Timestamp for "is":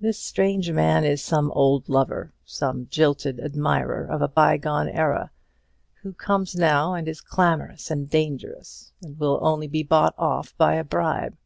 1.04-1.22, 7.06-7.20